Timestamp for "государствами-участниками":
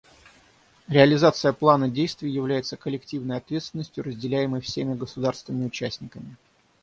4.95-6.37